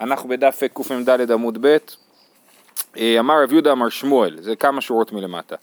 [0.00, 1.76] אנחנו בדף קמ"ד עמוד ב',
[2.96, 5.56] אה, אמר רב יהודה אמר שמואל, זה כמה שורות מלמטה.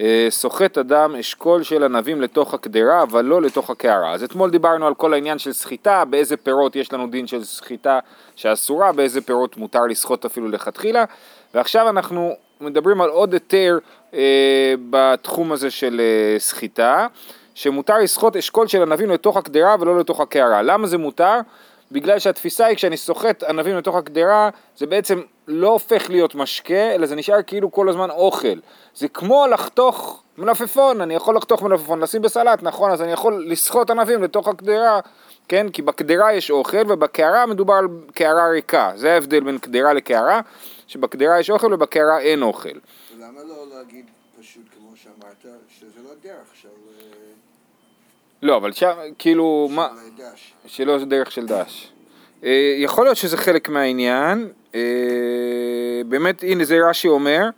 [0.00, 4.12] אה, סוחט אדם אשכול של ענבים לתוך הקדרה, אבל לא לתוך הקערה.
[4.12, 7.98] אז אתמול דיברנו על כל העניין של סחיטה, באיזה פירות יש לנו דין של סחיטה
[8.36, 11.04] שאסורה, באיזה פירות מותר לסחוט אפילו לכתחילה,
[11.54, 13.78] ועכשיו אנחנו מדברים על עוד היתר
[14.14, 16.00] אה, בתחום הזה של
[16.80, 17.06] אה,
[17.54, 20.62] שמותר לסחוט אשכול של ענבים לתוך הקדרה ולא לתוך הקערה.
[20.62, 21.40] למה זה מותר?
[21.92, 27.06] בגלל שהתפיסה היא כשאני סוחט ענבים לתוך הקדרה זה בעצם לא הופך להיות משקה אלא
[27.06, 28.58] זה נשאר כאילו כל הזמן אוכל.
[28.94, 33.90] זה כמו לחתוך מלפפון, אני יכול לחתוך מלפפון, לשים בסלט, נכון, אז אני יכול לסחוט
[33.90, 35.00] ענבים לתוך הקדרה,
[35.48, 40.40] כן, כי בקדרה יש אוכל ובקערה מדובר על קערה ריקה, זה ההבדל בין קדרה לקערה,
[40.86, 42.78] שבקדרה יש אוכל ובקערה אין אוכל.
[43.18, 44.06] למה לא להגיד
[44.40, 46.68] פשוט כמו שאמרת, שזה לא דרך של...
[48.42, 49.88] לא, אבל שם, כאילו, מה...
[50.16, 50.52] דש.
[50.66, 51.92] שלא זה דרך של דש.
[52.44, 54.80] אה, יכול להיות שזה חלק מהעניין, אה,
[56.06, 57.48] באמת, הנה זה רש"י אומר,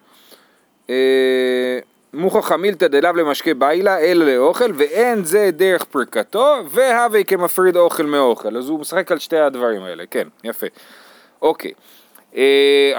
[0.91, 1.79] אה,
[2.15, 8.57] מוכח המילתא דלאו למשקה ביילה אלא לאוכל ואין זה דרך פרקתו והווה כמפריד אוכל מאוכל
[8.57, 10.67] אז הוא משחק על שתי הדברים האלה כן יפה
[11.43, 11.73] אוקיי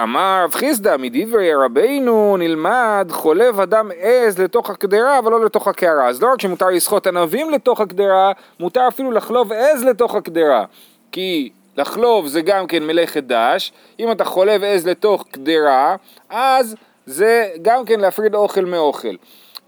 [0.04, 6.08] אמר רב חיסדא מדברי רבינו נלמד חולב אדם עז לתוך הקדרה אבל לא לתוך הקערה
[6.08, 10.66] אז לא רק שמותר לסחוט ענבים לתוך הקדרה מותר אפילו לחלוב עז לתוך הקדרה
[11.12, 15.96] כי לחלוב זה גם כן מלאכת דש אם אתה חולב עז לתוך קדרה
[16.30, 19.16] אז זה גם כן להפריד אוכל מאוכל.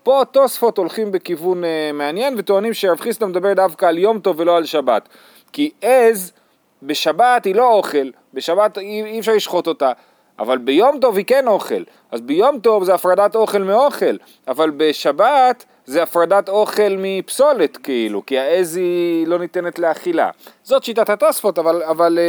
[0.03, 4.57] פה התוספות הולכים בכיוון uh, מעניין וטוענים שרב חיסדא מדבר דווקא על יום טוב ולא
[4.57, 5.09] על שבת.
[5.53, 6.33] כי עז
[6.83, 9.91] בשבת היא לא אוכל, בשבת אי, אי אפשר לשחוט אותה,
[10.39, 11.83] אבל ביום טוב היא כן אוכל.
[12.11, 14.15] אז ביום טוב זה הפרדת אוכל מאוכל,
[14.47, 20.29] אבל בשבת זה הפרדת אוכל מפסולת כאילו, כי העז היא לא ניתנת לאכילה.
[20.63, 22.19] זאת שיטת התוספות, אבל, אבל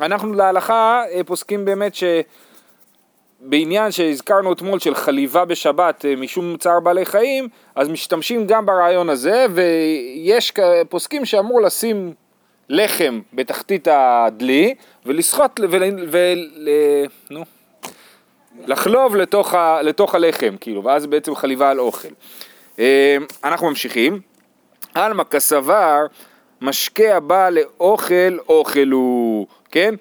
[0.00, 2.04] uh, אנחנו להלכה uh, פוסקים באמת ש...
[3.42, 9.08] בעניין שהזכרנו אתמול של חליבה בשבת אה, משום צער בעלי חיים, אז משתמשים גם ברעיון
[9.08, 10.52] הזה, ויש
[10.88, 12.14] פוסקים שאמור לשים
[12.70, 14.74] לחם בתחתית הדלי
[15.06, 16.50] ולסחוט ול, ול,
[17.30, 17.44] נו,
[18.66, 22.08] לחלוב לתוך, ה, לתוך הלחם, כאילו, ואז בעצם חליבה על אוכל.
[22.78, 24.20] אה, אנחנו ממשיכים.
[24.94, 26.06] עלמא כסבר
[26.60, 29.94] משקה הבא לאוכל אוכל הוא, כן?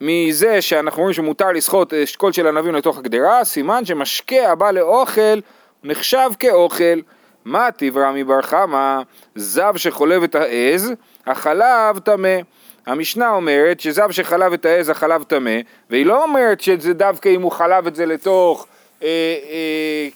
[0.00, 5.40] מזה שאנחנו רואים שמותר לסחוט אשכול של ענבים לתוך הגדרה, סימן שמשקה הבא לאוכל
[5.84, 7.00] נחשב כאוכל.
[7.44, 9.00] מה טיב רמי בר חמא,
[9.34, 10.92] זב שחולב את העז,
[11.26, 12.38] החלב טמא.
[12.86, 15.56] המשנה אומרת שזב שחלב את העז החלב טמא,
[15.90, 18.66] והיא לא אומרת שזה דווקא אם הוא חלב את זה לתוך
[19.02, 19.08] אה,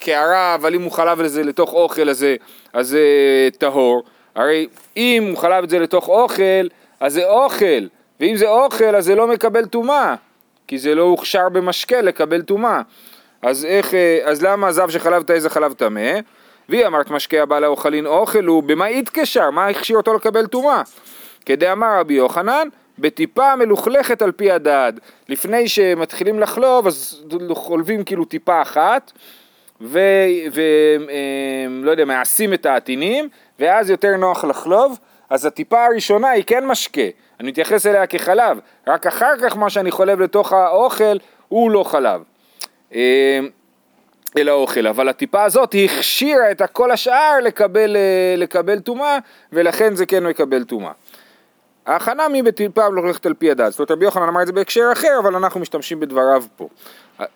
[0.09, 2.27] אה, אבל אם הוא חלב את זה לתוך אוכל אז
[2.81, 3.01] זה
[3.59, 4.03] טהור.
[4.35, 6.67] הרי אם הוא חלב את זה לתוך אוכל,
[7.01, 7.87] אז זה אוכל.
[8.21, 10.15] ואם זה אוכל אז זה לא מקבל טומאה,
[10.67, 12.81] כי זה לא הוכשר במשקה לקבל טומאה.
[13.43, 16.11] אז איך, אה, אז למה זב שחלב תאי זה חלב טמא?
[16.69, 19.51] והיא אמרת משקה הבא לאוכלין אוכל הוא במה התקשר?
[19.51, 20.83] מה הכשיר אותו לקבל טומאה?
[21.47, 22.69] כדאמר רבי יוחנן,
[22.99, 24.93] בטיפה מלוכלכת על פי הדד.
[25.29, 29.13] לפני שמתחילים לחלוב אז חולבים כאילו טיפה אחת
[29.81, 29.91] ולא
[31.87, 33.29] אה, יודע, מעשים את העטינים
[33.59, 34.99] ואז יותר נוח לחלוב
[35.31, 37.03] אז הטיפה הראשונה היא כן משקה
[37.41, 41.17] אני מתייחס אליה כחלב, רק אחר כך מה שאני חולב לתוך האוכל
[41.49, 42.23] הוא לא חלב.
[44.39, 49.19] אה, אלא אוכל, אבל הטיפה הזאת הכשירה את כל השאר לקבל, אה, טומאה,
[49.53, 50.93] ולכן זה כן מקבל טומאה.
[51.87, 54.89] ההכנה מי בטיפה הולכת על פי הדת, זאת אומרת רבי יוחנן אמר את זה בהקשר
[54.93, 56.69] אחר, אבל אנחנו משתמשים בדבריו פה.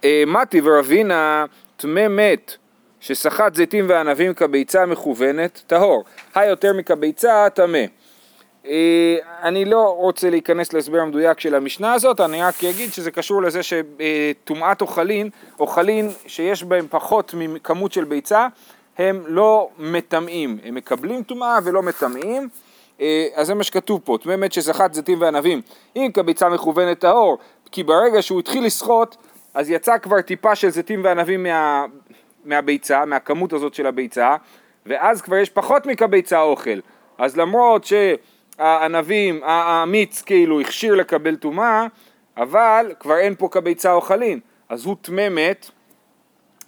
[0.05, 1.45] אה, מתי ורבינה
[1.77, 2.57] טמא מת
[3.01, 6.05] שסחט זיתים וענבים כביצה מכוונת, טהור.
[6.35, 7.79] היותר מכביצה טמא.
[8.67, 13.43] אה, אני לא רוצה להיכנס להסבר המדויק של המשנה הזאת, אני רק אגיד שזה קשור
[13.43, 15.31] לזה שטומאת אוכלין,
[15.61, 18.47] אוכלין שיש בהם פחות מכמות של ביצה,
[18.99, 22.49] הם לא מטמאים, הם מקבלים טומאה ולא מטמאים,
[23.01, 25.61] אה, אז זה מה שכתוב פה, טמא מת שזכת זיתים וענבים,
[25.97, 27.39] אם כביצה מכוונת טהור,
[27.73, 29.17] כי ברגע שהוא התחיל לשחות,
[29.55, 31.85] אז יצא כבר טיפה של זיתים וענבים מה,
[32.45, 34.37] מהביצה, מהכמות הזאת של הביצה,
[34.87, 36.79] ואז כבר יש פחות מכביצה אוכל,
[37.19, 37.93] אז למרות ש...
[38.59, 41.87] הענבים, המיץ כאילו הכשיר לקבל טומאה,
[42.37, 45.71] אבל כבר אין פה כביצה אוכלין, אז הוא טמא מת,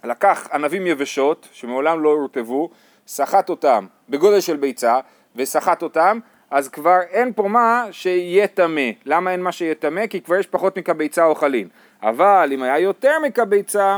[0.03, 2.69] לקח ענבים יבשות שמעולם לא הורטבו,
[3.07, 4.99] סחט אותם בגודל של ביצה
[5.35, 6.19] וסחט אותם,
[6.51, 8.89] אז כבר אין פה מה שיהיה טמא.
[9.05, 10.07] למה אין מה שיהיה טמא?
[10.07, 11.67] כי כבר יש פחות מכביצה אוכלין.
[12.03, 13.97] אבל אם היה יותר מכביצה,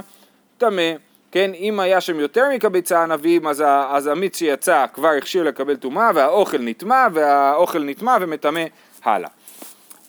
[0.58, 0.92] טמא.
[1.32, 6.12] כן, אם היה שם יותר מקביצה ענבים, אז, אז המיץ שיצא כבר הכשיר לקבל טומאה,
[6.16, 8.64] והאוכל נטמע, והאוכל נטמע ומטמא
[9.04, 9.30] הלאה.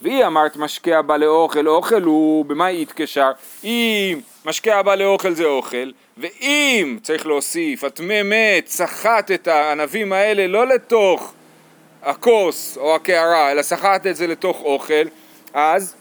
[0.03, 3.31] והיא אמרת משקה הבא לאוכל, אוכל הוא במה יתקשר?
[3.65, 10.47] אם משקה הבא לאוכל זה אוכל, ואם צריך להוסיף, הטמא מת סחט את הענבים האלה
[10.47, 11.33] לא לתוך
[12.03, 15.05] הכוס או הקערה, אלא סחט את זה לתוך אוכל,
[15.55, 15.95] אז,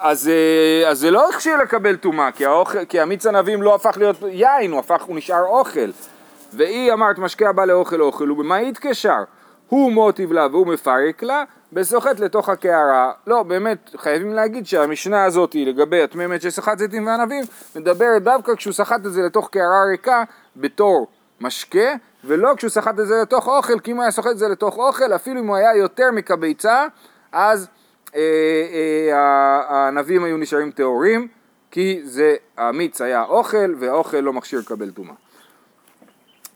[0.00, 2.30] אז, אה, אז זה לא הכשיר לקבל טומאה,
[2.88, 5.90] כי, המיץ ענבים לא הפך להיות יין, הוא הפך, הוא נשאר אוכל.
[6.52, 9.24] והיא אמרת משקה הבא לאוכל אוכל, ובמה יתקשר?
[9.68, 13.12] הוא מוטיב לה והוא מפרק לה, וסוחט לתוך הקערה.
[13.26, 17.44] לא, באמת, חייבים להגיד שהמשנה הזאת לגבי התמימת שסחט זיתים וענבים,
[17.76, 20.24] מדברת דווקא כשהוא סחט את זה לתוך קערה ריקה
[20.56, 21.06] בתור
[21.40, 24.48] משקה, ולא כשהוא סחט את זה לתוך אוכל, כי אם הוא היה סוחט את זה
[24.48, 26.86] לתוך אוכל, אפילו אם הוא היה יותר מכביצה,
[27.32, 27.68] אז
[29.68, 31.28] הענבים היו נשארים טהורים,
[31.70, 35.14] כי זה, המיץ היה אוכל, והאוכל לא מכשיר לקבל טומאה.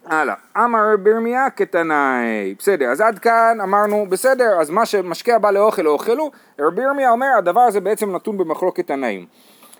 [0.07, 5.83] הלאה, אמר ברמיה כתנאי, בסדר, אז עד כאן אמרנו, בסדר, אז מה שמשקה בא לאוכל
[5.83, 6.31] לא אוכלו,
[6.61, 9.27] רבי ירמיה אומר, הדבר הזה בעצם נתון במחלוקת תנאים.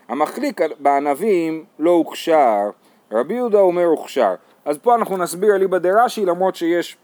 [0.07, 2.69] המחליק בענבים לא הוכשר,
[3.11, 4.35] רבי יהודה אומר הוכשר.
[4.65, 6.97] אז פה אנחנו נסביר אליבא דרש"י, למרות שיש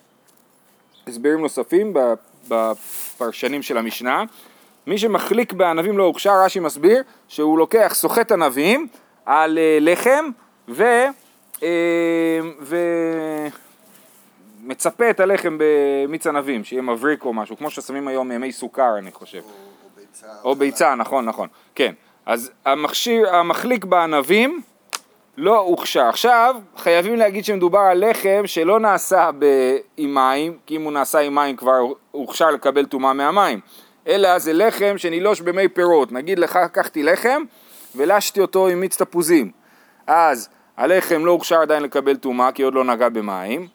[1.07, 1.93] הסברים נוספים
[2.47, 4.23] בפרשנים של המשנה.
[4.87, 8.87] מי שמחליק בענבים לא הוכשר, רש"י מסביר שהוא לוקח, סוחט ענבים
[9.25, 10.25] על אה, לחם
[10.69, 10.83] ו...
[11.63, 12.39] אה,
[14.63, 19.11] ומצפה את הלחם במיץ ענבים, שיהיה מבריק או משהו, כמו ששמים היום מי סוכר אני
[19.11, 19.41] חושב.
[19.41, 20.27] או, או ביצה.
[20.43, 21.93] או ביצה, נכון, נכון, כן.
[22.25, 24.61] אז המכשיר, המחליק בענבים
[25.37, 26.05] לא הוכשר.
[26.05, 31.19] עכשיו, חייבים להגיד שמדובר על לחם שלא נעשה ב- עם מים, כי אם הוא נעשה
[31.19, 31.79] עם מים כבר
[32.11, 33.59] הוכשר לקבל טומאה מהמים,
[34.07, 36.11] אלא זה לחם שנילוש במי פירות.
[36.11, 37.43] נגיד לך, לקחתי לחם
[37.95, 39.51] ולשתי אותו עם מיץ תפוזים.
[40.07, 43.67] אז הלחם לא הוכשר עדיין לקבל טומאה כי עוד לא נגע במים,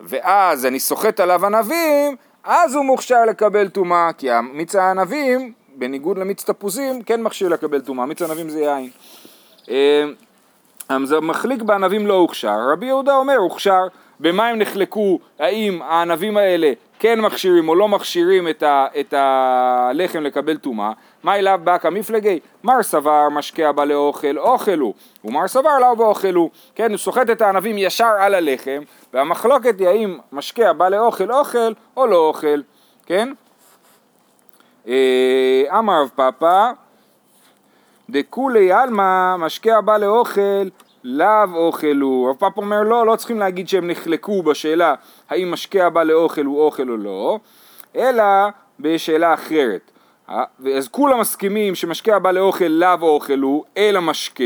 [0.00, 6.44] ואז אני סוחט עליו ענבים, אז הוא מוכשר לקבל טומאה, כי מיץ הענבים, בניגוד למיץ
[6.44, 8.90] תפוזים, כן מכשיר לקבל טומאה, מיץ ענבים זה יין.
[10.88, 13.86] אז המחליק בענבים לא הוכשר, רבי יהודה אומר הוכשר,
[14.20, 16.72] במה הם נחלקו, האם הענבים האלה
[17.02, 22.40] כן מכשירים או לא מכשירים את, ה, את הלחם לקבל טומאה, מה אליו באקא מפלגי?
[22.64, 24.94] מר סבר משקה הבא לאוכל, אוכל הוא,
[25.24, 28.82] ומר סבר לאו באוכל הוא, כן, הוא סוחט את הענבים ישר על הלחם,
[29.12, 32.60] והמחלוקת היא האם משקה הבא לאוכל אוכל או לא אוכל,
[33.06, 33.32] כן?
[34.88, 36.70] אה, אמר רב פאפא
[38.10, 40.68] דכולי עלמא משקה הבא לאוכל
[41.04, 42.30] לאו אוכל הוא.
[42.30, 44.94] רב פאפ אומר לא, לא צריכים להגיד שהם נחלקו בשאלה
[45.30, 47.38] האם משקה הבא לאוכל הוא אוכל או לא,
[47.96, 48.24] אלא
[48.80, 49.90] בשאלה אחרת.
[50.76, 54.44] אז כולם מסכימים שמשקה הבא לאוכל לאו אוכל הוא, אלא משקה,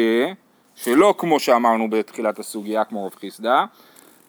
[0.74, 3.64] שלא כמו שאמרנו בתחילת הסוגיה, כמו רב חיסדא,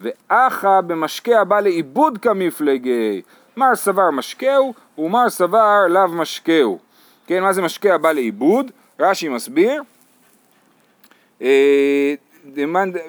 [0.01, 3.21] ואחא במשקה הבא לעיבוד כמפלגי,
[3.57, 6.79] מר סבר משקהו ומר סבר לאו משקהו.
[7.27, 8.71] כן, מה זה משקה הבא לעיבוד?
[8.99, 9.83] רש"י מסביר,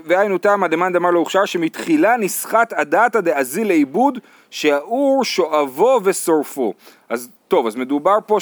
[0.05, 4.19] והיינו תמה דמאן דמר לא הוכשר שמתחילה נסחט הדתא דאזיל לעיבוד
[4.51, 6.75] שהאור שואבו ושורפו.
[7.09, 8.39] אז טוב, אז מדובר פה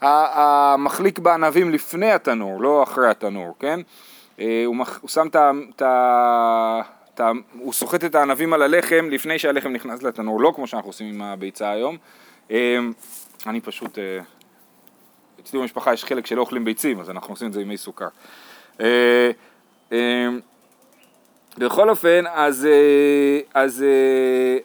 [0.00, 3.80] שהמחליק בענבים לפני התנור, לא אחרי התנור, כן?
[4.40, 6.80] אה, הוא, הוא שם את ה...
[7.58, 11.22] הוא סוחט את הענבים על הלחם לפני שהלחם נכנס לתנור, לא כמו שאנחנו עושים עם
[11.22, 11.96] הביצה היום.
[12.50, 12.78] אה,
[13.46, 13.98] אני פשוט,
[15.40, 18.08] אצלי במשפחה יש חלק שלא אוכלים ביצים, אז אנחנו עושים את זה עם מי סוכר.
[18.80, 19.30] אה,
[19.92, 20.28] אה,
[21.58, 23.84] בכל אופן, אז, אה, אז,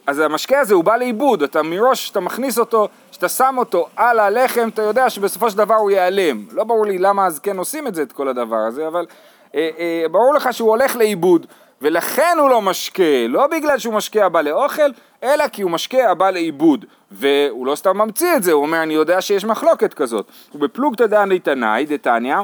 [0.06, 4.18] אז המשקה הזה הוא בא לאיבוד, אתה מראש, אתה מכניס אותו, כשאתה שם אותו על
[4.18, 6.44] הלחם, אתה יודע שבסופו של דבר הוא ייעלם.
[6.52, 9.06] לא ברור לי למה אז כן עושים את זה, את כל הדבר הזה, אבל
[9.54, 11.46] אה, אה, ברור לך שהוא הולך לאיבוד,
[11.82, 14.90] ולכן הוא לא משקה, לא בגלל שהוא משקה הבא לאוכל,
[15.22, 16.84] אלא כי הוא משקה הבא לאיבוד.
[17.10, 20.26] והוא לא סתם ממציא את זה, הוא אומר, אני יודע שיש מחלוקת כזאת.
[20.54, 22.36] ובפלוגתא דעני תנאי, דתניא,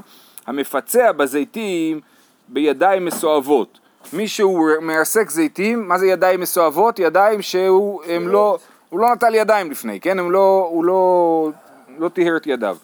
[0.47, 2.00] המפצע בזיתים
[2.49, 3.78] בידיים מסואבות.
[4.12, 6.99] מי שהוא מרסק זיתים, מה זה ידיים מסואבות?
[6.99, 10.18] ידיים שהוא הם לא, הוא לא נטל ידיים לפני, כן?
[10.18, 11.50] הם לא, הוא לא,
[11.99, 12.76] לא טיהר את ידיו.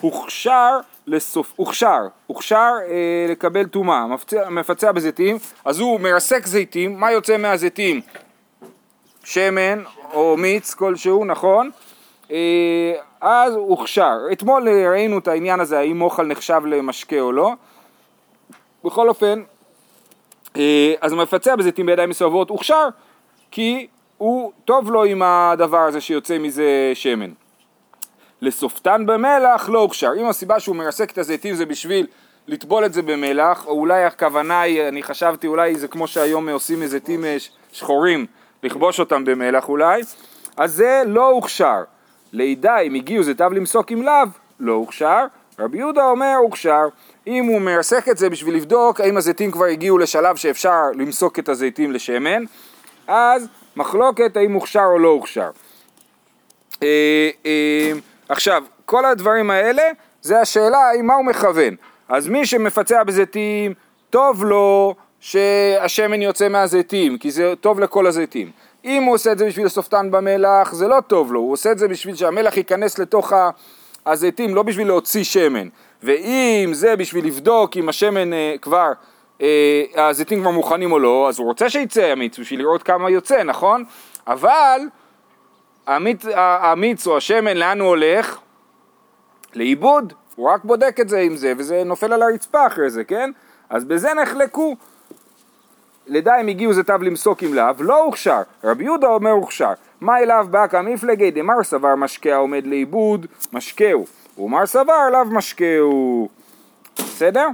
[0.00, 4.06] הוכשר לסוף, הוכשר, הוכשר אה, לקבל טומאה,
[4.50, 8.00] מפצע בזיתים, אז הוא מרסק זיתים, מה יוצא מהזיתים?
[9.24, 9.82] שמן
[10.12, 11.70] או מיץ כלשהו, נכון?
[12.30, 14.18] אה, אז הוכשר.
[14.32, 17.52] אתמול ראינו את העניין הזה, האם אוכל נחשב למשקה או לא.
[18.84, 19.42] בכל אופן,
[20.56, 22.88] אה, אז המפצע בזיתים בידיים מסואבות הוכשר,
[23.50, 23.86] כי
[24.18, 27.30] הוא טוב לו עם הדבר הזה שיוצא מזה שמן.
[28.40, 30.10] לסופתן במלח לא הוכשר.
[30.20, 32.06] אם הסיבה שהוא מרסק את הזיתים זה בשביל
[32.46, 36.80] לטבול את זה במלח, או אולי הכוונה היא, אני חשבתי אולי זה כמו שהיום עושים
[36.80, 37.24] מזיתים
[37.72, 38.26] שחורים,
[38.62, 40.02] לכבוש אותם במלח אולי,
[40.56, 41.82] אז זה לא הוכשר.
[42.32, 44.26] לידע אם הגיעו זיתיו למסוק עם לאו,
[44.60, 45.24] לא הוכשר.
[45.58, 46.88] רבי יהודה אומר הוכשר.
[47.26, 51.48] אם הוא מרסק את זה בשביל לבדוק האם הזיתים כבר הגיעו לשלב שאפשר למסוק את
[51.48, 52.44] הזיתים לשמן,
[53.06, 55.50] אז מחלוקת האם הוכשר או לא הוכשר.
[56.82, 57.92] אה, אה,
[58.28, 59.82] עכשיו, כל הדברים האלה
[60.22, 61.76] זה השאלה האם מה הוא מכוון.
[62.08, 63.74] אז מי שמפצע בזיתים,
[64.10, 68.50] טוב לו שהשמן יוצא מהזיתים, כי זה טוב לכל הזיתים.
[68.84, 71.78] אם הוא עושה את זה בשביל לסופתן במלח, זה לא טוב לו, הוא עושה את
[71.78, 73.32] זה בשביל שהמלח ייכנס לתוך
[74.06, 75.68] הזיתים, לא בשביל להוציא שמן.
[76.02, 78.92] ואם זה בשביל לבדוק אם השמן אה, כבר,
[79.42, 83.42] אה, הזיתים כבר מוכנים או לא, אז הוא רוצה שיצא המיץ בשביל לראות כמה יוצא,
[83.42, 83.84] נכון?
[84.26, 84.80] אבל
[85.86, 88.38] המיץ, המיץ או השמן, לאן הוא הולך?
[89.54, 93.30] לאיבוד, הוא רק בודק את זה עם זה, וזה נופל על הרצפה אחרי זה, כן?
[93.70, 94.76] אז בזה נחלקו.
[96.06, 98.42] לדע אם הגיעו זיתיו למסוק עם לאו, לא הוכשר.
[98.64, 99.72] רבי יהודה אומר הוכשר.
[100.00, 104.06] מה אליו באקא מפלגי דמר סבר משקה העומד לאיבוד, משקהו.
[104.38, 106.28] ומר סבר לאו משקהו.
[106.98, 107.46] בסדר?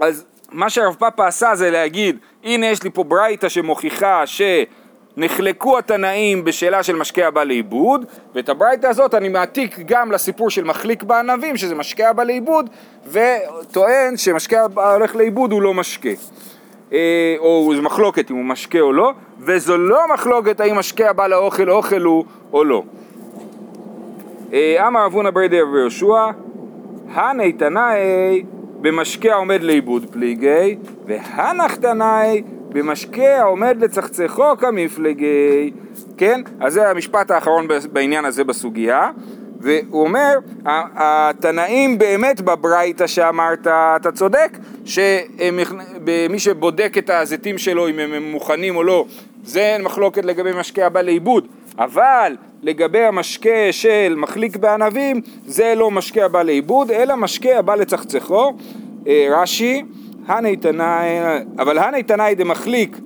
[0.00, 6.44] אז מה שהרב פאפה עשה זה להגיד, הנה יש לי פה ברייתא שמוכיחה שנחלקו התנאים
[6.44, 11.56] בשאלה של משקה הבא לאיבוד, ואת הברייתא הזאת אני מעתיק גם לסיפור של מחליק בענבים,
[11.56, 12.70] שזה משקה הבא לאיבוד,
[13.06, 16.10] וטוען שמשקה הבא הולך לאיבוד הוא לא משקה.
[16.92, 21.26] אה, או זה מחלוקת אם הוא משקה או לא, וזו לא מחלוקת האם משקה הבא
[21.26, 22.82] לאוכל אוכל הוא או לא.
[24.52, 26.26] אה, אמר אבונה ברדי רבי יהושע,
[27.08, 28.44] הני תנאי
[28.80, 30.76] במשקה העומד לאיבוד פליגי,
[31.06, 35.72] והנח תנאי במשקה העומד לצחצחו כמפלגי,
[36.16, 36.40] כן?
[36.60, 39.10] אז זה המשפט האחרון בעניין הזה בסוגיה.
[39.60, 48.22] והוא אומר, התנאים באמת בברייתא שאמרת, אתה צודק, שמי שבודק את הזיתים שלו אם הם
[48.22, 49.04] מוכנים או לא,
[49.44, 51.48] זה מחלוקת לגבי משקה הבא לאיבוד,
[51.78, 58.52] אבל לגבי המשקה של מחליק בענבים, זה לא משקה הבא לאיבוד, אלא משקה הבא לצחצחו.
[59.08, 59.82] אה, רש"י,
[60.26, 61.08] הניתנאי,
[61.58, 62.96] אבל הניתנאי דמחליק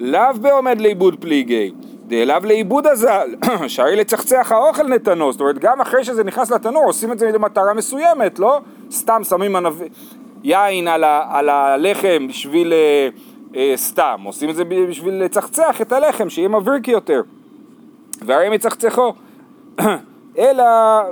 [0.00, 1.70] לאו בעומד לאיבוד פליגי.
[2.06, 3.34] דאליו לעיבוד הזל,
[3.68, 7.74] שהרי לצחצח האוכל נתנו, זאת אומרת גם אחרי שזה נכנס לתנור עושים את זה למטרה
[7.74, 8.60] מסוימת, לא?
[8.90, 9.82] סתם שמים ענב...
[10.44, 11.26] יין על, ה...
[11.30, 13.08] על הלחם בשביל אה,
[13.56, 17.22] אה, סתם, עושים את זה בשביל לצחצח את הלחם, שיהיה מבריק יותר,
[18.22, 19.12] והרי מצחצחו.
[20.38, 20.64] אלא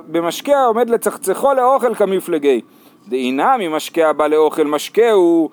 [0.06, 2.60] במשקה עומד לצחצחו לאוכל כמפלגי.
[3.08, 5.50] דאינם ממשקה הבא לאוכל משקהו,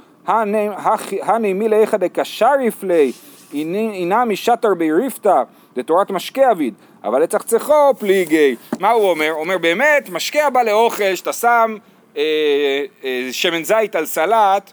[1.21, 3.11] הנימי לאיכא דקשר יפלי
[3.53, 5.43] הנה משטר ביריפתא
[5.75, 8.55] דתורת משקה אביד, אבל לצחצחו פליגי.
[8.79, 9.29] מה הוא אומר?
[9.29, 11.75] הוא אומר באמת, משקה הבא לאוכל, שאתה שם
[12.17, 12.21] אה,
[13.03, 14.71] אה, שמן זית על סלט,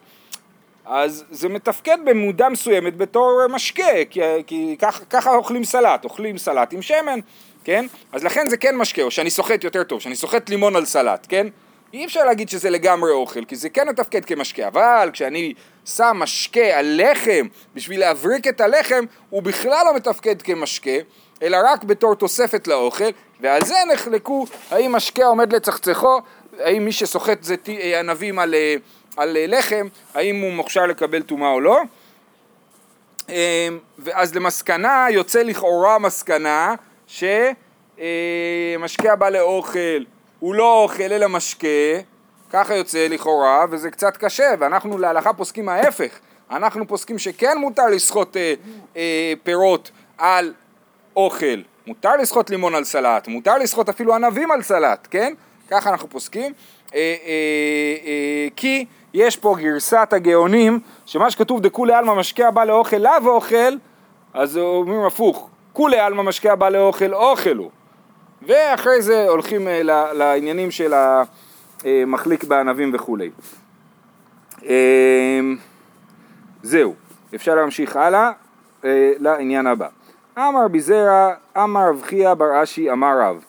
[0.86, 6.72] אז זה מתפקד במודע מסוימת בתור משקה, כי, כי ככה, ככה אוכלים סלט, אוכלים סלט
[6.72, 7.20] עם שמן,
[7.64, 7.86] כן?
[8.12, 11.26] אז לכן זה כן משקה, או שאני סוחט יותר טוב, שאני סוחט לימון על סלט,
[11.28, 11.46] כן?
[11.92, 15.54] אי אפשר להגיד שזה לגמרי אוכל, כי זה כן מתפקד כמשקה, אבל כשאני
[15.84, 20.90] שם משקה על לחם בשביל להבריק את הלחם, הוא בכלל לא מתפקד כמשקה,
[21.42, 26.20] אלא רק בתור תוספת לאוכל, ועל זה נחלקו האם משקה עומד לצחצחו,
[26.58, 28.74] האם מי שסוחט אה, ענבים על, אה,
[29.16, 31.80] על אה, לחם, האם הוא מוכשר לקבל טומאה או לא.
[33.98, 36.74] ואז למסקנה יוצא לכאורה מסקנה
[37.06, 40.04] שמשקה הבא לאוכל
[40.38, 41.98] הוא לא אוכל אלא משקה,
[42.50, 46.18] ככה יוצא לכאורה, וזה קצת קשה, ואנחנו להלכה פוסקים ההפך.
[46.50, 48.54] אנחנו פוסקים שכן מותר לסחוט אה,
[48.96, 50.52] אה, פירות על
[51.16, 55.32] אוכל, מותר לסחוט לימון על סלט, מותר לסחוט אפילו ענבים על סלט, כן?
[55.70, 56.52] ככה אנחנו פוסקים,
[56.94, 57.14] אה, אה,
[58.06, 63.76] אה, כי יש פה גרסת הגאונים, שמה שכתוב דכולי עלמא משקה הבא לאוכל לאו אוכל,
[64.34, 67.70] אז אומרים הפוך, כולי עלמא משקה הבא לאוכל אוכל הוא.
[68.42, 70.92] ואחרי זה הולכים אה, לעניינים של
[71.84, 73.30] המחליק בענבים וכולי.
[74.64, 75.40] אה,
[76.62, 76.94] זהו,
[77.34, 78.30] אפשר להמשיך הלאה
[78.84, 79.88] אה, לעניין הבא.
[80.38, 83.44] אמר ביזרע, אמר רב בר אשי, אמר רב.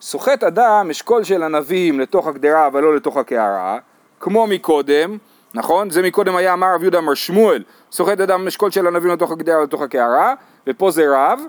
[0.00, 3.78] סוחט אדם אשכול של ענבים לתוך הגדרה אבל לא לתוך הקערה,
[4.20, 5.18] כמו מקודם,
[5.54, 5.90] נכון?
[5.90, 7.62] זה מקודם היה אמר רב יהודה אמר שמואל,
[7.92, 10.34] סוחט אדם אשכול של ענבים לתוך הגדרה ולתוך הקערה,
[10.66, 11.40] ופה זה רב,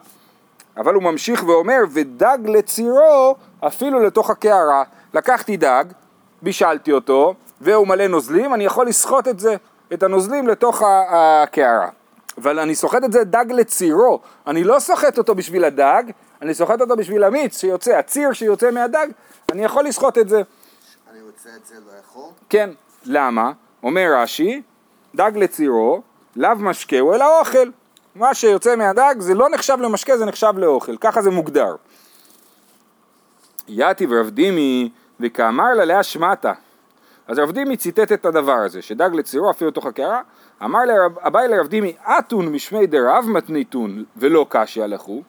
[0.77, 4.83] אבל הוא ממשיך ואומר, ודג לצירו אפילו לתוך הקערה.
[5.13, 5.85] לקחתי דג,
[6.41, 9.55] בישלתי אותו, והוא מלא נוזלים, אני יכול לסחוט את זה,
[9.93, 11.89] את הנוזלים לתוך הקערה.
[12.37, 16.03] אבל אני סוחט את זה דג לצירו, אני לא סוחט אותו בשביל הדג,
[16.41, 19.07] אני סוחט אותו בשביל המיץ שיוצא, הציר שיוצא מהדג,
[19.51, 20.41] אני יכול לסחוט את זה.
[21.11, 22.29] אני רוצה את זה לאכול?
[22.49, 22.69] כן,
[23.05, 23.51] למה?
[23.83, 24.61] אומר רש"י,
[25.15, 26.01] דג לצירו,
[26.35, 27.69] לאו משקהו אלא אוכל.
[28.17, 31.75] מה שיוצא מהדג זה לא נחשב למשקה, זה נחשב לאוכל, ככה זה מוגדר.
[33.67, 36.53] יתיב רב דימי וכאמר לה לאה שמטה.
[37.27, 40.21] אז רב דימי ציטט את הדבר הזה, שדג לצירו אפילו תוך הקערה,
[40.63, 40.79] אמר
[41.19, 45.21] אביי לרב דימי אתון משמי דרב מתניתון ולא קשיא לכו,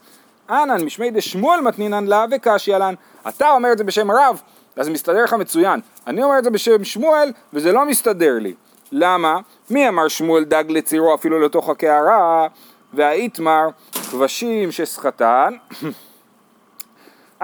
[0.50, 2.94] אנן משמי דשמואל מתנינן לה וקשיא לן.
[3.28, 4.42] אתה אומר את זה בשם רב,
[4.76, 5.80] אז מסתדר לך מצוין.
[6.06, 8.54] אני אומר את זה בשם שמואל וזה לא מסתדר לי.
[8.92, 9.38] למה?
[9.70, 12.46] מי אמר שמואל דג לצירו אפילו לתוך הקערה,
[12.94, 13.68] והאיתמר
[14.10, 15.54] כבשים שסחטן,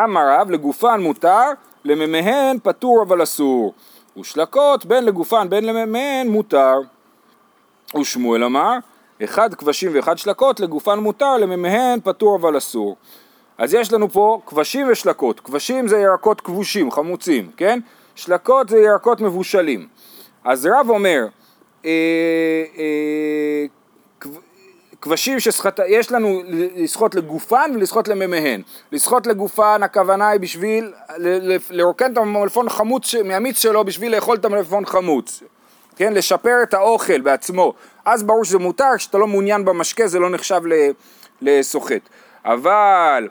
[0.04, 1.50] אמר רב לגופן מותר,
[1.84, 3.74] לממיהן פטור אבל אסור.
[4.18, 6.80] ושלקות בין לגופן בין לממיהן מותר.
[8.00, 8.72] ושמואל אמר,
[9.24, 12.96] אחד כבשים ואחד שלקות לגופן מותר, לממיהן פטור אבל אסור.
[13.58, 15.40] אז יש לנו פה כבשים ושלקות.
[15.40, 17.80] כבשים זה ירקות כבושים, חמוצים, כן?
[18.14, 19.88] שלקות זה ירקות מבושלים.
[20.44, 21.26] אז רב אומר,
[21.84, 21.90] אה,
[22.78, 23.64] אה,
[25.04, 25.38] כבשים.
[25.86, 26.42] יש לנו
[26.76, 28.62] לסחוט לגופן ולסחוט למימיהן.
[28.92, 30.92] לסחוט לגופן הכוונה היא בשביל
[31.70, 35.42] לרוקן את המלפון חמוץ מהמיץ שלו בשביל לאכול את המלפון חמוץ.
[35.96, 37.74] כן, לשפר את האוכל בעצמו.
[38.04, 40.60] אז ברור שזה מותר, כשאתה לא מעוניין במשקה זה לא נחשב
[41.42, 42.08] לסוחט.
[42.44, 43.28] אבל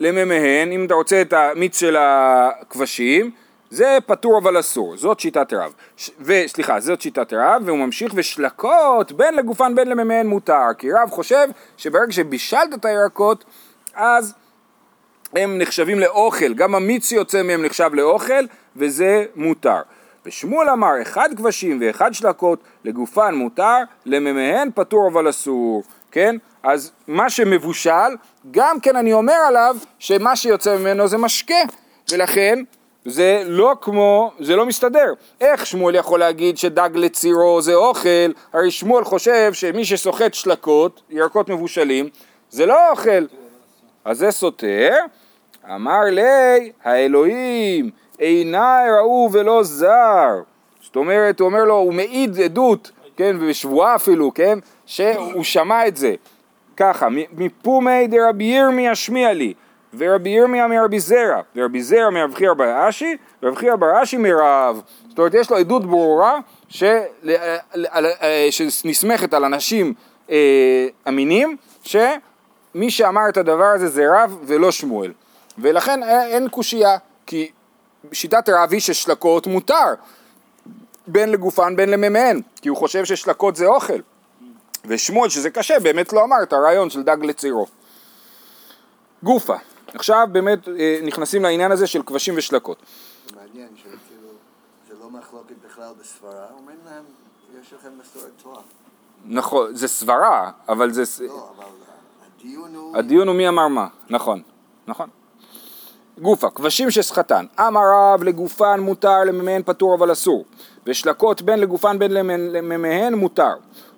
[0.00, 3.30] למימיהן, אם אתה רוצה את המיץ של הכבשים,
[3.74, 5.72] זה פטור אבל אסור, זאת שיטת רב.
[6.20, 11.48] וסליחה, זאת שיטת רב, והוא ממשיך ושלקות בין לגופן בין למימיהן מותר, כי רב חושב
[11.76, 13.44] שברגע שבישלת את הירקות,
[13.94, 14.34] אז
[15.36, 18.44] הם נחשבים לאוכל, גם המיץ שיוצא מהם נחשב לאוכל,
[18.76, 19.80] וזה מותר.
[20.26, 26.36] ושמואל אמר, אחד כבשים ואחד שלקות, לגופן מותר, למימיהן פטור אבל אסור, כן?
[26.62, 28.16] אז מה שמבושל,
[28.50, 31.54] גם כן אני אומר עליו שמה שיוצא ממנו זה משקה,
[32.12, 32.58] ולכן
[33.04, 35.12] זה לא כמו, זה לא מסתדר.
[35.40, 38.08] איך שמואל יכול להגיד שדג לצירו זה אוכל?
[38.52, 42.08] הרי שמואל חושב שמי שסוחט שלקות, ירקות מבושלים,
[42.50, 43.26] זה לא אוכל.
[44.04, 44.96] אז זה סותר.
[45.74, 50.42] אמר לי, האלוהים עיניי ראו ולא זר.
[50.82, 55.96] זאת אומרת, הוא אומר לו, הוא מעיד עדות, כן, בשבועה אפילו, כן, שהוא שמע את
[55.96, 56.14] זה.
[56.76, 59.54] ככה, מפומי דרבי ירמי השמיע לי.
[59.98, 64.80] ורבי ירמיה מרבי זרע, ורבי זרע מרבי חייא בר אשי, ורבי חייא בר אשי מרב.
[65.08, 66.38] זאת אומרת, יש לו עדות ברורה
[68.50, 69.94] שנסמכת על אנשים
[70.30, 75.12] אה, אמינים, שמי שאמר את הדבר הזה זה רב ולא שמואל.
[75.58, 77.50] ולכן אין קושייה, כי
[78.12, 79.94] שיטת רב היא ששלקות מותר,
[81.06, 83.98] בין לגופן בין לממיהן, כי הוא חושב ששלקות זה אוכל.
[84.84, 87.66] ושמואל שזה קשה באמת לא אמר את הרעיון של דג לצירו.
[89.22, 89.56] גופה,
[89.94, 92.82] עכשיו באמת אה, נכנסים לעניין הזה של כבשים ושלקות.
[93.34, 94.28] מעניין שכאילו
[94.88, 97.04] זה לא מחלוקת בכלל בסברה, אומרים להם
[97.60, 98.60] יש לכם מסורת תורה.
[99.24, 101.26] נכון, זה סברה, אבל זה...
[101.26, 101.64] לא, אבל
[102.38, 102.96] הדיון הוא...
[102.96, 104.42] הדיון הוא מי אמר מה, נכון,
[104.86, 105.08] נכון.
[106.20, 110.44] גופה, כבשים שסחטן, אמר רב לגופן מותר לממיהן פטור אבל אסור,
[110.86, 112.12] ושלקות בין לגופן בין
[112.52, 113.54] לממיהן מותר.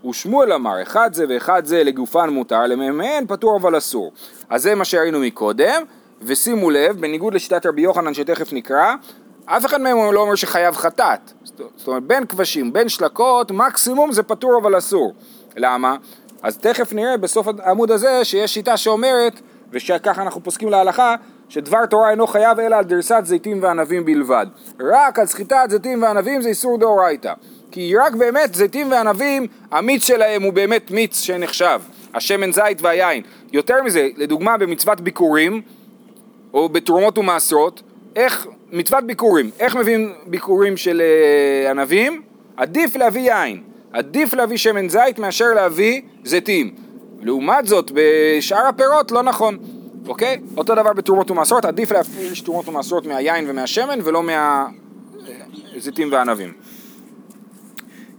[0.09, 4.13] ושמואל אמר, אחד זה ואחד זה לגופן מותר, לממיהן פטור אבל אסור.
[4.51, 5.83] אז זה מה שראינו מקודם,
[6.23, 8.95] ושימו לב, בניגוד לשיטת רבי יוחנן שתכף נקרא,
[9.47, 11.33] אף אחד מהם לא אומר שחייב חטאת.
[11.77, 15.15] זאת אומרת, בין כבשים, בין שלקות, מקסימום זה פטור אבל אסור.
[15.57, 15.97] למה?
[16.43, 19.41] אז תכף נראה בסוף העמוד הזה שיש שיטה שאומרת,
[19.73, 21.15] ושככה אנחנו פוסקים להלכה,
[21.49, 24.47] שדבר תורה אינו חייב אלא על דרסת זיתים וענבים בלבד.
[24.81, 27.33] רק על סחיטת זיתים וענבים זה איסור דאורייתא.
[27.71, 31.81] כי רק באמת זיתים וענבים, המיץ שלהם הוא באמת מיץ שנחשב.
[32.15, 33.23] השמן זית והיין.
[33.53, 35.63] יותר מזה, לדוגמה במצוות ביקורים,
[36.55, 37.83] או בתרומות ומעשרות,
[38.17, 42.23] איך, מצוות ביקורים, איך מביאים ביקורים של uh, ענבים?
[42.57, 46.75] עדיף להביא יין, עדיף להביא שמן זית מאשר להביא זיתים.
[47.21, 49.59] לעומת זאת, בשאר הפירות לא נכון,
[50.09, 50.41] אוקיי?
[50.57, 54.23] אותו דבר בתרומות ומעשרות, עדיף להפעיל תרומות ומעשרות מהיין ומהשמן ולא
[55.73, 56.53] מהזיתים והענבים.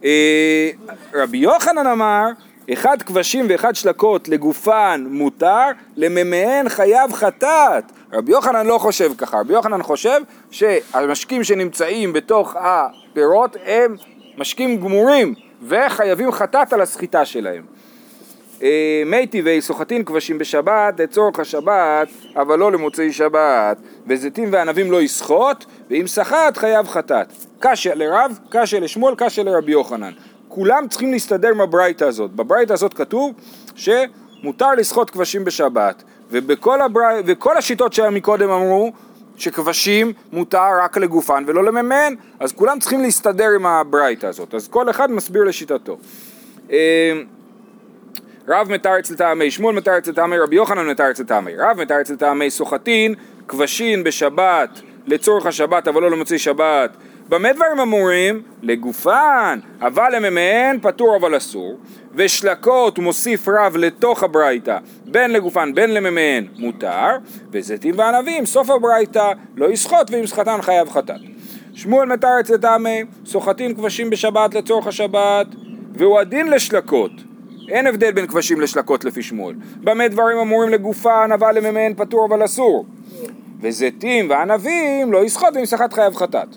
[0.03, 0.69] אה,
[1.13, 2.23] רבי יוחנן אמר
[2.73, 7.83] אחד כבשים ואחד שלקות לגופן מותר, לממיהן חייב חטאת.
[8.13, 10.21] רבי יוחנן לא חושב ככה, רבי יוחנן חושב
[10.51, 13.95] שהמשקים שנמצאים בתוך הפירות הם
[14.37, 15.33] משקים גמורים
[15.67, 17.63] וחייבים חטאת על הסחיטה שלהם.
[18.63, 23.77] אה, מי טבעי סוחטין כבשים בשבת לצורך השבת, אבל לא למוצאי שבת.
[24.07, 27.27] וזיתים וענבים לא יסחוט, ואם סחט חייב חטאת.
[27.59, 30.11] קשיא לרב, קשיא לשמואל, קשיא לרבי יוחנן.
[30.47, 32.31] כולם צריכים להסתדר עם הברייתא הזאת.
[32.31, 33.33] בברייתא הזאת כתוב
[33.75, 37.01] שמותר לסחוט כבשים בשבת, ובכל הבר...
[37.25, 38.91] וכל השיטות שהיה מקודם אמרו
[39.35, 44.53] שכבשים מותר רק לגופן ולא לממן, אז כולם צריכים להסתדר עם הברייתא הזאת.
[44.53, 45.97] אז כל אחד מסביר לשיטתו.
[48.49, 51.51] רב מתר אצל טעמי, שמואל מתר אצל טעמי, רבי יוחנן מתר אצל טעמי.
[51.57, 53.15] רב מתר אצל טעמי סוחטין,
[53.47, 54.69] כבשין בשבת
[55.07, 56.97] לצורך השבת אבל לא למוצאי שבת.
[57.29, 58.41] במה דברים אמורים?
[58.61, 61.79] לגופן, אבל לממיהן פטור אבל אסור,
[62.15, 67.09] ושלקות מוסיף רב לתוך הברייתא, בין לגופן בין לממיהן מותר,
[67.51, 71.21] וזיתים וענבים סוף הברייתא לא יסחוט ואם סחטן חייב חטאת.
[71.73, 75.47] שמואל מתרץ לטעמי, סוחטים כבשים בשבת לצורך השבת,
[75.93, 77.26] והוא הדין לשלקות.
[77.69, 79.55] אין הבדל בין כבשים לשלקות לפי שמואל.
[79.83, 82.85] במה דברים אמורים לגופן, אבל לממיהן פטור אבל אסור.
[83.61, 86.47] וזיתים וענבים לא יסחוט ואם סחט חייב חטאת.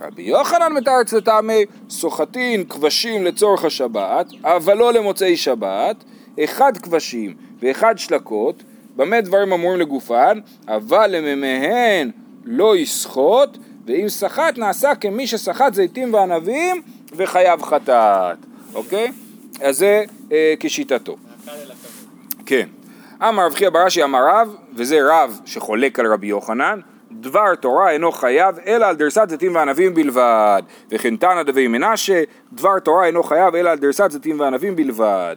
[0.00, 6.04] רבי יוחנן מתרץ לטעמי סוחטין כבשים לצורך השבת, אבל לא למוצאי שבת,
[6.44, 8.62] אחד כבשים ואחד שלקות,
[8.96, 12.10] במה דברים אמורים לגופן, אבל לממיהן
[12.44, 16.82] לא יסחוט, ואם סחט נעשה כמי שסחט זיתים וענבים
[17.16, 18.36] וחייב חטאת,
[18.74, 19.12] אוקיי?
[19.60, 21.16] אז זה אה, כשיטתו.
[22.46, 22.68] כן.
[23.22, 28.12] אמר רב חייא בראשי אמר רב, וזה רב שחולק על רבי יוחנן, דבר תורה אינו
[28.12, 30.62] חייב אלא על דרסת זיתים וענבים בלבד.
[30.90, 35.36] וכן תנא דבי מנשה, דבר תורה אינו חייב אלא על דרסת זיתים וענבים בלבד.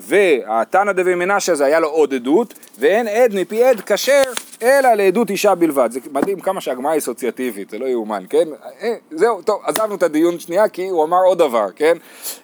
[0.00, 4.22] והתנא דבי מנשה זה היה לו עוד עדות, ואין עד מפי עד כשר
[4.62, 5.92] אלא לעדות אישה בלבד.
[5.92, 8.48] זה מדהים כמה שהגמרא היא אסוציאטיבית, זה לא יאומן, כן?
[8.82, 11.96] אה, זהו, טוב, עזבנו את הדיון שנייה כי הוא אמר עוד דבר, כן?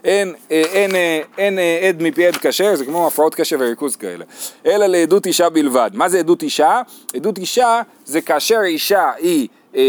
[0.04, 3.96] אין, אה, אין, אין, אין אה, עד מפי עד כשר, זה כמו הפרעות קשב וריכוז
[3.96, 4.24] כאלה.
[4.66, 5.90] אלא לעדות אישה בלבד.
[5.94, 6.82] מה זה עדות אישה?
[7.14, 9.48] עדות אישה זה כאשר אישה היא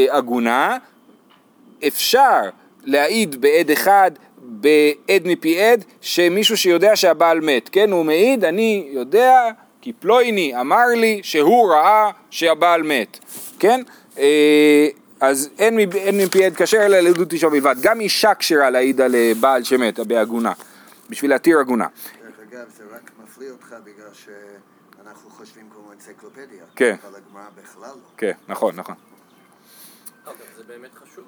[0.09, 0.77] עגונה,
[1.87, 2.41] אפשר
[2.83, 4.11] להעיד בעד אחד
[4.47, 7.91] בעד מפי עד שמישהו שיודע שהבעל מת, כן?
[7.91, 9.49] הוא מעיד, אני יודע
[9.81, 13.19] כי פלויני אמר לי שהוא ראה שהבעל מת,
[13.59, 13.81] כן?
[14.17, 14.87] אה,
[15.19, 17.75] אז אין, אין מפי עד כשר אלא לעדות אישה בלבד.
[17.81, 20.51] גם אישה כשרה להעיד על אה, בעל שמת בעגונה,
[21.09, 21.87] בשביל להתיר עגונה.
[22.23, 26.63] דרך אגב, זה רק מפליא אותך בגלל שאנחנו חושבים כמו אנציקלופדיה.
[26.75, 26.95] כן.
[27.07, 28.17] אבל הגמרא בכלל לא.
[28.17, 28.95] כן, נכון, נכון.
[30.25, 31.23] גם זה באמת חשוב,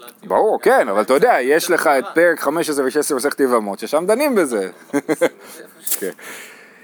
[0.00, 0.28] להתאים.
[0.28, 4.34] ברור, כן, אבל אתה יודע, יש לך את פרק 15 ו-16 מסכת יבמות, ששם דנים
[4.34, 4.70] בזה.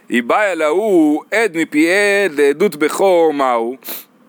[0.09, 3.76] היא באה להוא עד מפי עד לעדות בכור מהו?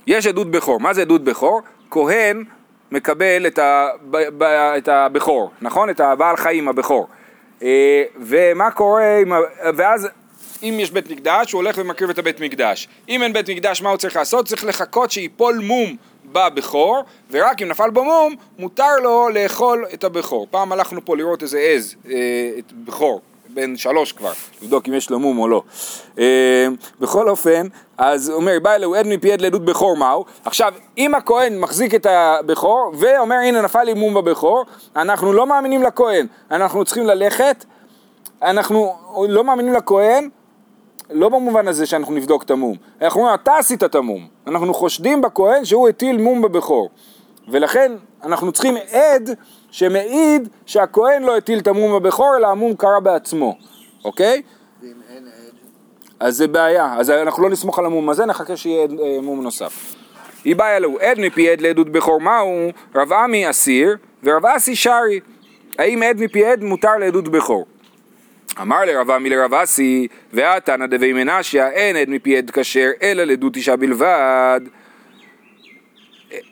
[0.08, 1.62] יש עדות בכור, מה זה עדות בכור?
[1.92, 2.44] כהן
[2.92, 3.60] מקבל את,
[4.10, 5.90] ב, את הבכור, נכון?
[5.90, 7.08] את הבעל חיים הבכור.
[7.64, 9.32] אה, ומה קורה, עם,
[9.76, 10.08] ואז
[10.64, 12.88] אם יש בית מקדש, הוא הולך ומקריב את הבית מקדש.
[13.10, 14.48] אם אין בית מקדש, מה הוא צריך לעשות?
[14.48, 15.96] צריך לחכות שיפול מום
[16.32, 20.48] בבכור, ורק אם נפל בו מום, מותר לו לאכול את הבכור.
[20.52, 25.10] פעם הלכנו פה לראות איזה עז, אה, את בכור, בן שלוש כבר, לבדוק אם יש
[25.10, 25.62] לו מום או לא.
[26.20, 26.68] אה,
[27.00, 30.26] בכל אופן, אז הוא אומר, בא אלוהו עד מפי עד לעדות בכור מהו?
[30.46, 35.84] עכשיו, אם הכהן מחזיק את הבכור, ואומר, הנה נפל לי מום בבכור, אנחנו לא מאמינים
[35.84, 37.66] לכהן, אנחנו צריכים ללכת,
[38.42, 38.94] אנחנו
[39.30, 40.30] לא מאמינים לכהן,
[41.10, 45.22] לא במובן הזה שאנחנו נבדוק את המום, אנחנו אומרים, אתה עשית את המום, אנחנו חושדים
[45.22, 46.90] בכהן שהוא הטיל מום בבכור,
[47.48, 47.92] ולכן
[48.24, 49.30] אנחנו צריכים עד
[49.72, 53.58] שמעיד שהכהן לא הטיל את המום בבכור, אלא המום קרה בעצמו,
[54.06, 54.42] אוקיי?
[54.82, 55.54] ואם אין עד,
[56.20, 59.44] אז זה בעיה, אז אנחנו לא נסמוך על המום הזה, נחכה שיהיה עד, אה, מום
[59.44, 59.96] נוסף.
[60.44, 65.20] היא באה אלוהו, עד מפי עד לעדות בכור מהו, רב עמי אסיר ורב אסי שרי.
[65.80, 67.66] האם עד מפי עד מותר לעדות בכור?
[68.62, 73.56] אמר לרב עמי לרב אסי, ועתנא דבי מנשיה, אין עד מפי עד כשר, אלא לעדות
[73.56, 74.62] אישה בלבד.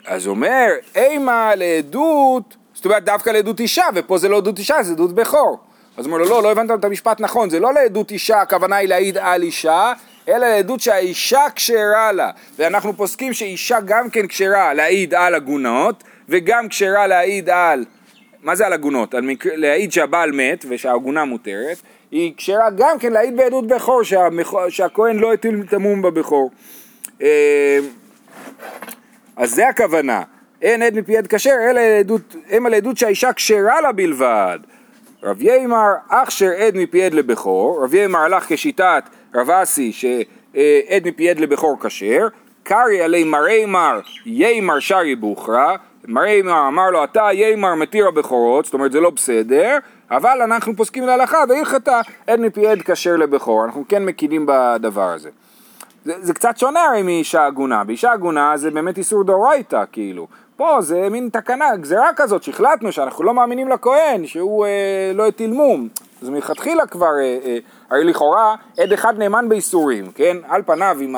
[0.06, 4.92] אז אומר, אימה לעדות, זאת אומרת דווקא לעדות אישה, ופה זה לא עדות אישה, זה
[4.92, 5.58] עדות בכור.
[5.96, 8.88] אז אומר לו, לא, לא הבנת את המשפט נכון, זה לא לעדות אישה, הכוונה היא
[8.88, 9.92] להעיד על אישה,
[10.28, 12.30] אלא לעדות שהאישה כשרה לה.
[12.58, 17.84] ואנחנו פוסקים שאישה גם כן כשרה להעיד על עגונות, וגם כשרה להעיד על,
[18.42, 19.14] מה זה על עגונות?
[19.14, 21.76] על להעיד שהבעל מת ושהעגונה מותרת,
[22.10, 24.02] היא כשרה גם כן להעיד בעדות בכור,
[24.68, 26.50] שהכהן לא הטיל את המום בבכור.
[27.22, 27.78] אה,
[29.36, 30.22] אז זה הכוונה,
[30.62, 34.58] אין עד מפי עד כשר, אלא לעדות, המה לעדות שהאישה כשרה לה בלבד.
[35.22, 41.30] רב יימר אכשר עד מפי עד לבכור, רב יימר הלך כשיטת רב אסי שעד מפי
[41.30, 42.28] עד לבכור כשר,
[42.62, 48.64] קרי עלי מרי מר יימר שרי בוכרא, מרי מר אמר לו אתה יימר מתיר הבכורות,
[48.64, 49.78] זאת אומרת זה לא בסדר,
[50.10, 55.30] אבל אנחנו פוסקים להלכה והלכתה עד מפי עד כשר לבכור, אנחנו כן מקידים בדבר הזה.
[56.04, 60.80] זה, זה קצת שונה הרי מאישה עגונה, באישה עגונה זה באמת איסור דאורייתא כאילו, פה
[60.80, 65.88] זה מין תקנה, גזירה כזאת שהחלטנו שאנחנו לא מאמינים לכהן שהוא אה, לא הטיל מום,
[66.22, 67.58] אז מלכתחילה כבר, אה, אה,
[67.90, 71.16] הרי לכאורה עד אחד נאמן באיסורים, כן, על פניו אם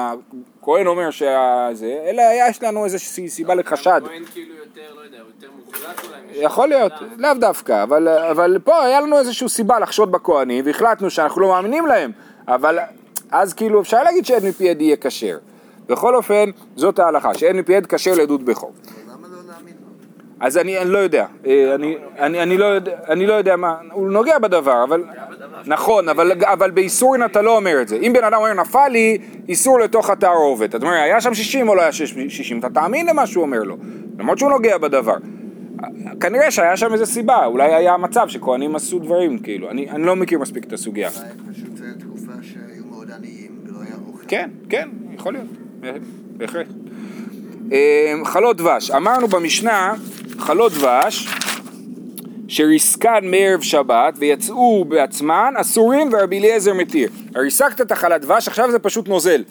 [0.70, 5.48] הכהן אומר שזה, אלא יש לנו איזושהי סיבה לחשד, הכהן כאילו יותר, לא יודע, יותר
[5.56, 6.44] מוחלט אולי.
[6.44, 11.40] יכול להיות, לאו דווקא, אבל, אבל פה היה לנו איזושהי סיבה לחשוד בכהנים והחלטנו שאנחנו
[11.40, 12.12] לא מאמינים להם,
[12.48, 12.78] אבל
[13.30, 15.38] אז כאילו אפשר להגיד שעד מפי עד יהיה כשר.
[15.88, 18.72] בכל אופן, זאת ההלכה, שאין מפי עד כשר לעדות בכור.
[18.72, 19.88] אבל למה לא להאמין לו?
[20.40, 23.76] אז אני, אני לא יודע, אה, אני, אני, אני, לא יודע, אני לא יודע מה,
[23.92, 25.04] הוא נוגע בדבר, אבל,
[25.66, 27.96] נכון, אבל, אבל באיסורין אתה לא אומר את זה.
[27.96, 30.74] אם בן אדם אומר נפל לי, איסור לתוך התערובת.
[30.74, 32.58] אתה אומר, היה שם 60 או לא היה 60?
[32.58, 33.76] אתה תאמין למה שהוא אומר לו,
[34.18, 35.16] למרות שהוא נוגע בדבר.
[36.20, 40.16] כנראה שהיה שם איזה סיבה, אולי היה מצב שכהנים עשו דברים, כאילו, אני, אני לא
[40.16, 41.08] מכיר מספיק את הסוגיה.
[41.08, 44.24] אולי פשוט זו תקופה שהיו מאוד עניים ולא היה אוכל.
[44.28, 45.46] כן, כן, יכול להיות,
[46.36, 46.66] בהחלט.
[47.72, 49.94] אה, חלות דבש, אמרנו במשנה,
[50.38, 51.28] חלות דבש,
[52.48, 57.08] שריסקן מערב שבת ויצאו בעצמן אסורים ורבי אליעזר מתיר.
[57.36, 59.44] ריסקת את החלת דבש, עכשיו זה פשוט נוזל.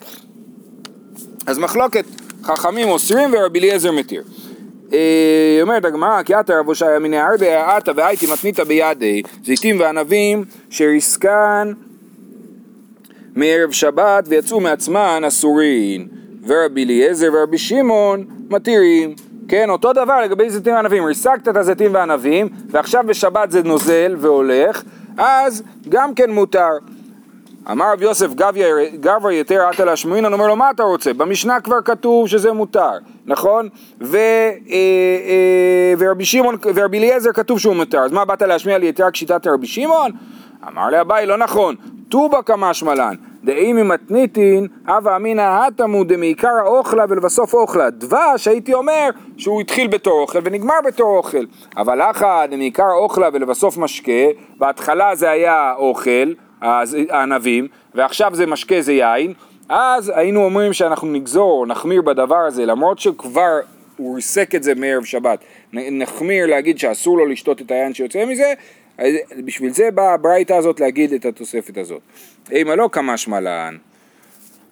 [1.47, 2.06] אז מחלוקת,
[2.43, 4.23] חכמים אוסרים ורבי אליעזר מתיר.
[4.93, 10.45] אה, אומרת הגמרא, כי עתה רב הושעיה מיני הרבה עתה והייתי מתנית בידי זיתים וענבים
[10.69, 11.73] שריסקן
[13.36, 16.08] מערב שבת ויצאו מעצמן אסורים
[16.47, 19.15] ורבי אליעזר ורבי שמעון מתירים
[19.47, 24.83] כן, אותו דבר לגבי זיתים וענבים, ריסקת את הזיתים והענבים ועכשיו בשבת זה נוזל והולך
[25.17, 26.69] אז גם כן מותר
[27.71, 28.27] אמר רב יוסף
[28.99, 31.13] גברא יתר עטה להשמעינן, אומר לו מה אתה רוצה?
[31.13, 32.91] במשנה כבר כתוב שזה מותר,
[33.25, 33.69] נכון?
[34.01, 38.89] ו, אה, אה, ורבי שמעון, ורבי אליעזר כתוב שהוא מותר, אז מה באת להשמיע לי
[38.89, 40.12] את רק שיטת רבי שמעון?
[40.67, 41.75] אמר לאביי לא נכון,
[42.10, 47.89] טובה כמשמע לן, דאי ממתניתין, הווה אמינא התמו דמעיקר האוכלה ולבסוף אוכלה.
[47.89, 51.46] דבש הייתי אומר שהוא התחיל בתור אוכל ונגמר בתור אוכל.
[51.78, 54.12] אבל אחא דמעיקר האוכלה ולבסוף משקה,
[54.58, 56.34] בהתחלה זה היה אוכל,
[57.10, 59.34] הענבים, ועכשיו זה משקה זה יין,
[59.70, 63.60] אז היינו אומרים שאנחנו נגזור, נחמיר בדבר הזה, למרות שכבר
[63.98, 65.39] הוא ריסק את זה מערב שבת,
[65.74, 68.54] נחמיר להגיד שאסור לו לשתות את היין שיוצא מזה,
[69.45, 72.01] בשביל זה באה הברייתא הזאת להגיד את התוספת הזאת.
[72.51, 73.77] אימה לא כמשמע לן.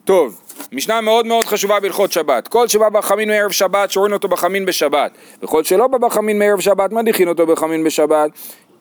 [0.05, 2.47] טוב, משנה מאוד מאוד חשובה בהלכות שבת.
[2.47, 5.11] כל שבא בחמין מערב שבת, שורים אותו בחמין בשבת.
[5.43, 8.31] וכל שלא בא בחמין מערב שבת, מדיחין אותו בחמין בשבת.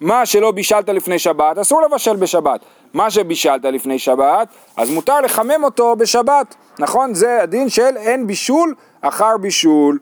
[0.00, 2.60] מה שלא בישלת לפני שבת, אסור לבשל בשבת.
[2.94, 6.54] מה שבישלת לפני שבת, אז מותר לחמם אותו בשבת.
[6.78, 7.14] נכון?
[7.14, 9.98] זה הדין של אין בישול אחר בישול.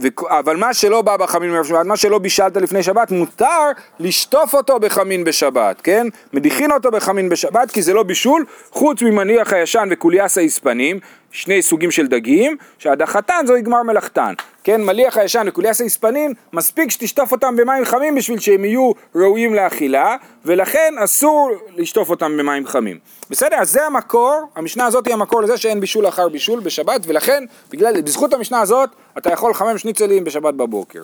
[0.00, 4.54] וכ- אבל מה שלא בא בחמין מערב שבת, מה שלא בישלת לפני שבת, מותר לשטוף
[4.54, 6.06] אותו בחמין בשבת, כן?
[6.32, 11.00] מדיחין אותו בחמין בשבת כי זה לא בישול, חוץ ממניח הישן וקוליאס האספנים,
[11.32, 14.82] שני סוגים של דגים, שהדחתן זו יגמר מלאכתן, כן?
[14.82, 20.94] מליח הישן וקוליאס האספנים, מספיק שתשטוף אותם במים חמים בשביל שהם יהיו ראויים לאכילה, ולכן
[21.04, 22.98] אסור לשטוף אותם במים חמים.
[23.30, 23.56] בסדר?
[23.56, 28.00] אז זה המקור, המשנה הזאת היא המקור לזה שאין בישול אחר בישול בשבת, ולכן, בגלל,
[28.00, 31.02] בזכות המשנה הזאת, אתה יכול לחמם שניצלים בשבת בבוקר.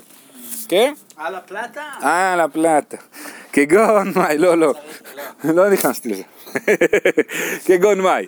[0.68, 0.92] כן?
[1.16, 1.82] על הפלטה?
[2.00, 2.96] על הפלטה.
[3.52, 4.74] כגון מאי, לא, לא,
[5.44, 6.22] לא נכנסתי לזה.
[7.66, 8.26] כגון מאי.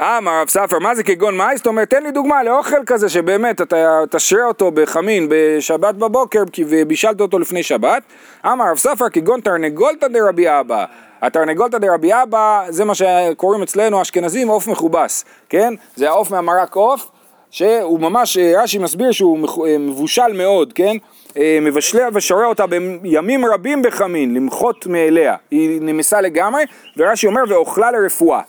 [0.00, 1.56] אמר רב ספר, מה זה כגון מאי?
[1.56, 7.20] זאת אומרת, תן לי דוגמה לאוכל כזה שבאמת אתה תשרה אותו בחמין בשבת בבוקר ובישלת
[7.20, 8.02] אותו לפני שבת.
[8.46, 10.84] אמר רב ספר, כגון תרנגולתא דרבי אבא.
[11.22, 15.74] התרנגולתא דרבי אבא זה מה שקוראים אצלנו אשכנזים עוף מכובס, כן?
[15.96, 17.10] זה העוף מהמרק עוף.
[17.50, 20.96] שהוא ממש, רש"י מסביר שהוא אה, מבושל מאוד, כן?
[21.36, 22.64] אה, מבשלה ושורה אותה
[23.02, 25.36] בימים רבים בחמין, למחות מאליה.
[25.50, 26.64] היא נמסה לגמרי,
[26.96, 28.40] ורש"י אומר, ואוכלה לרפואה.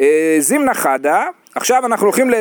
[0.00, 2.34] אה, זימנה חדה, עכשיו אנחנו הולכים ל...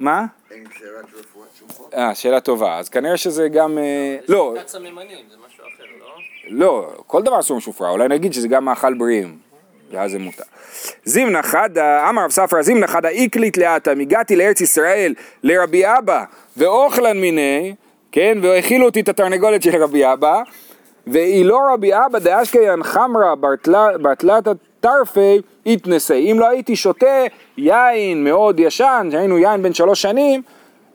[0.00, 0.24] מה?
[0.50, 1.94] אין גזירת רפואת שום חוק?
[1.94, 2.78] אה, שאלה טובה.
[2.78, 3.78] אז כנראה שזה גם...
[3.78, 6.06] אה, לא, שיטת סממנים, זה משהו אחר, לא?
[6.48, 9.38] לא, כל דבר אסור משופרע, אולי נגיד שזה גם מאכל בריאים,
[9.90, 10.42] ואז זה מותר.
[11.04, 16.24] זימנה חדה, אמר רב ספרא, זימנה חדה איקלית לאטם, הגעתי לארץ ישראל לרבי אבא,
[16.56, 17.74] ואוכלן מיני,
[18.12, 20.42] כן, והאכילו אותי את התרנגולת של רבי אבא,
[21.06, 23.34] והיא לא רבי אבא דאשקיין חמרא
[24.02, 24.46] בתלת
[24.80, 26.32] טרפי התנסי.
[26.32, 27.24] אם לא הייתי שותה
[27.56, 30.42] יין מאוד ישן, שהיינו יין בן שלוש שנים,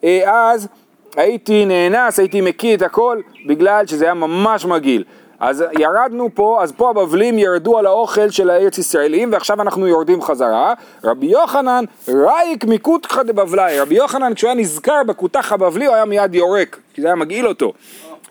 [0.04, 0.68] אה, אז
[1.16, 5.04] הייתי נאנס, הייתי מקיא את הכל, בגלל שזה היה ממש מגעיל.
[5.40, 10.22] אז ירדנו פה, אז פה הבבלים ירדו על האוכל של הארץ ישראלים, ועכשיו אנחנו יורדים
[10.22, 10.74] חזרה.
[11.04, 13.80] רבי יוחנן, רייק מקותחא דבבלי.
[13.80, 17.48] רבי יוחנן, כשהוא היה נזכר בכותח הבבלי, הוא היה מיד יורק, כי זה היה מגעיל
[17.48, 17.74] אותו.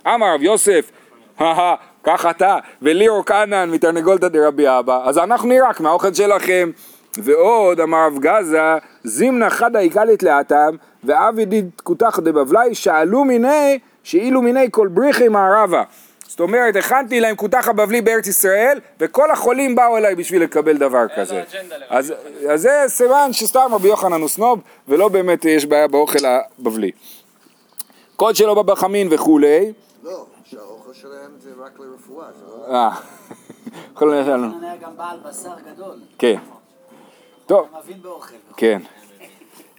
[0.07, 0.91] אמר רב יוסף,
[2.03, 6.71] קח אתה, וליאור כנען מתרנגולתא דרבי אבא, אז אנחנו נירק מהאוכל שלכם.
[7.19, 8.61] ועוד אמר רב גזה,
[9.05, 15.83] זימנה חדה איקלית לאטם, ואבי דיד כותח דבבלי, שאלו מיני, שאילו מיני כל בריחי מערבה.
[16.27, 21.05] זאת אומרת, הכנתי להם כותח הבבלי בארץ ישראל, וכל החולים באו אליי בשביל לקבל דבר
[21.17, 21.43] כזה.
[21.89, 22.15] אז,
[22.49, 26.91] אז זה סימן שסתם רבי יוחנן הוא סנוב, ולא באמת יש בעיה באוכל הבבלי.
[28.17, 32.75] כל שלא בא בחמין וכולי, לא, שהאוכל שלהם זה רק לרפואה, זה לא...
[32.75, 32.91] אה,
[33.95, 34.49] יכול להיות לנו.
[34.63, 35.97] היה גם בעל בשר גדול.
[36.19, 36.37] כן.
[37.47, 38.35] טוב, מבין באוכל.
[38.57, 38.81] כן.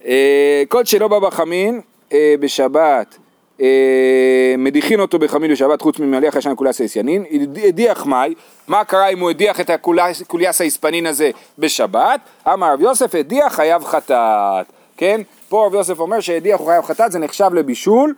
[0.04, 1.80] אה, כל שלא בא בחמין
[2.12, 3.18] אה, בשבת,
[3.60, 7.24] אה, מדיחין אותו בחמין בשבת חוץ ממליח ישן קוליאס היספנין,
[7.68, 8.34] הדיח מאי,
[8.68, 12.20] מה קרה אם הוא הדיח את הקוליאס היספנין הזה בשבת?
[12.52, 14.66] אמר רב יוסף הדיח חייב חטאת,
[14.96, 15.20] כן?
[15.48, 18.14] פה רב יוסף אומר שהדיח הוא חייב חטאת, זה נחשב לבישול,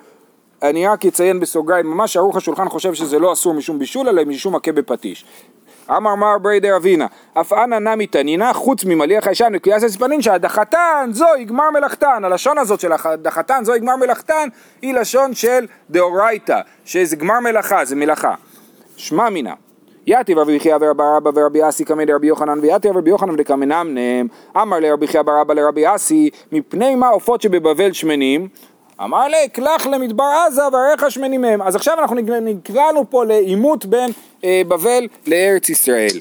[0.63, 4.57] אני רק אציין בסוגריים, ממש ערוך השולחן חושב שזה לא אסור משום בישול, אלא משום
[4.57, 5.25] מכה בפטיש.
[5.91, 11.45] אמר מר בריידר אבינה, אף אנא נמי תנינא, חוץ ממליח הישן וקריאס הספנין, שהדחתן זוהי
[11.45, 12.25] גמר מלאכתן.
[12.25, 14.49] הלשון הזאת של הדחתן זוהי גמר מלאכתן,
[14.83, 18.35] היא לשון של דאורייתא, שזה גמר מלאכה, זה מלאכה.
[18.97, 19.53] שמע מינא.
[20.07, 24.79] יתיב רבי חייא ורבי אבא ורבי אסי קמא דרבי יוחנן ויתיב רבי יוחנן דקמנמנם אמר
[24.79, 28.49] לרבי חייא בר אבא לרבי אסי מפני מה עופות שבבבל שמנים
[29.05, 31.63] אמר לי, קלח למדבר עזה ועריך שמנים מהם.
[31.63, 34.11] אז עכשיו אנחנו נקלענו פה לעימות בין
[34.45, 36.21] אה, בבל לארץ ישראל.